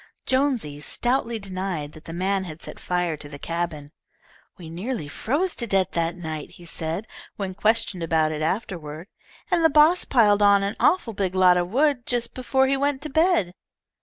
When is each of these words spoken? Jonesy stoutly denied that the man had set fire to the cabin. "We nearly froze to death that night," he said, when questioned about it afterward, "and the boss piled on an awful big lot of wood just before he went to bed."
Jonesy 0.25 0.79
stoutly 0.79 1.37
denied 1.37 1.91
that 1.91 2.05
the 2.05 2.11
man 2.11 2.45
had 2.45 2.63
set 2.63 2.79
fire 2.79 3.15
to 3.15 3.29
the 3.29 3.37
cabin. 3.37 3.91
"We 4.57 4.67
nearly 4.67 5.07
froze 5.07 5.53
to 5.57 5.67
death 5.67 5.91
that 5.91 6.15
night," 6.17 6.49
he 6.53 6.65
said, 6.65 7.05
when 7.35 7.53
questioned 7.53 8.01
about 8.01 8.31
it 8.31 8.41
afterward, 8.41 9.09
"and 9.51 9.63
the 9.63 9.69
boss 9.69 10.03
piled 10.05 10.41
on 10.41 10.63
an 10.63 10.75
awful 10.79 11.13
big 11.13 11.35
lot 11.35 11.55
of 11.55 11.69
wood 11.69 12.07
just 12.07 12.33
before 12.33 12.65
he 12.65 12.75
went 12.75 13.03
to 13.03 13.11
bed." 13.11 13.53